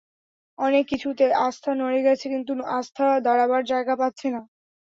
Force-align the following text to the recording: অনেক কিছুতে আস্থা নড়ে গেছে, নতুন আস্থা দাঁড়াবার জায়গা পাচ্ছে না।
অনেক 0.59 0.83
কিছুতে 0.91 1.25
আস্থা 1.39 1.71
নড়ে 1.75 1.99
গেছে, 2.03 2.25
নতুন 2.35 2.59
আস্থা 2.77 3.05
দাঁড়াবার 3.25 3.63
জায়গা 3.71 3.93
পাচ্ছে 4.01 4.27
না। 4.29 4.41